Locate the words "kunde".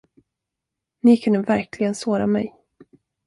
1.17-1.39